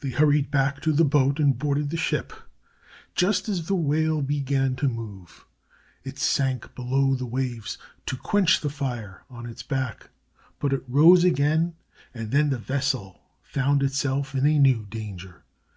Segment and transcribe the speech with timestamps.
[0.00, 2.32] They hurried back to the boat and boarded the ship
[3.16, 5.44] just as the whale began to move.
[6.04, 7.76] It sank below the waves
[8.06, 10.10] to quench the fire on its back,
[10.60, 11.74] but it rose again,
[12.14, 15.42] and then the vessel found itself in a new danger.